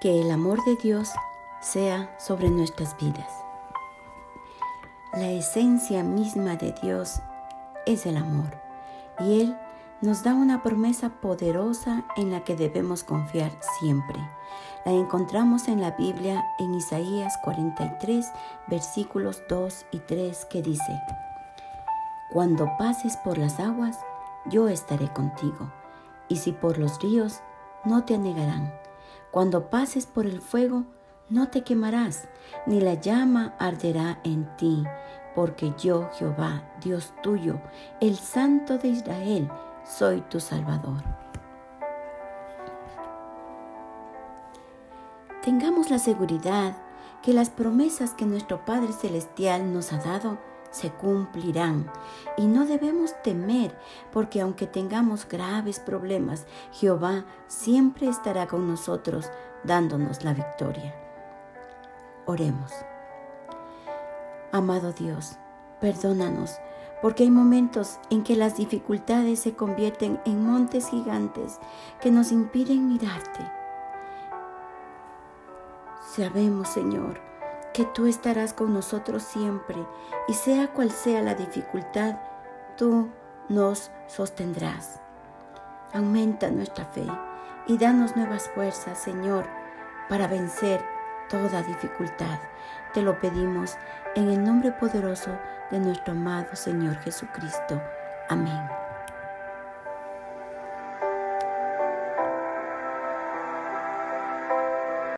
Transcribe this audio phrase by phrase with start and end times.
[0.00, 1.10] que el amor de Dios
[1.60, 3.30] sea sobre nuestras vidas.
[5.12, 7.20] La esencia misma de Dios
[7.86, 8.56] es el amor
[9.18, 9.56] y Él
[10.00, 14.16] nos da una promesa poderosa en la que debemos confiar siempre.
[14.84, 18.30] La encontramos en la Biblia en Isaías 43,
[18.68, 21.00] versículos 2 y 3 que dice,
[22.32, 23.98] Cuando pases por las aguas,
[24.46, 25.72] yo estaré contigo,
[26.28, 27.40] y si por los ríos,
[27.84, 28.72] no te anegarán.
[29.30, 30.84] Cuando pases por el fuego,
[31.28, 32.28] no te quemarás,
[32.66, 34.84] ni la llama arderá en ti,
[35.34, 37.60] porque yo, Jehová, Dios tuyo,
[38.00, 39.48] el Santo de Israel,
[39.84, 41.02] soy tu Salvador.
[45.42, 46.76] Tengamos la seguridad
[47.22, 50.38] que las promesas que nuestro Padre Celestial nos ha dado
[50.70, 51.90] se cumplirán
[52.36, 53.76] y no debemos temer
[54.12, 59.30] porque aunque tengamos graves problemas, Jehová siempre estará con nosotros
[59.64, 60.94] dándonos la victoria.
[62.26, 62.72] Oremos.
[64.52, 65.38] Amado Dios,
[65.80, 66.58] perdónanos
[67.00, 71.58] porque hay momentos en que las dificultades se convierten en montes gigantes
[72.00, 73.40] que nos impiden mirarte.
[76.14, 77.27] Sabemos, Señor,
[77.72, 79.76] que tú estarás con nosotros siempre
[80.26, 82.16] y sea cual sea la dificultad,
[82.76, 83.08] tú
[83.48, 85.00] nos sostendrás.
[85.92, 87.06] Aumenta nuestra fe
[87.66, 89.46] y danos nuevas fuerzas, Señor,
[90.08, 90.84] para vencer
[91.28, 92.38] toda dificultad.
[92.94, 93.76] Te lo pedimos
[94.14, 95.30] en el nombre poderoso
[95.70, 97.80] de nuestro amado Señor Jesucristo.
[98.28, 98.87] Amén.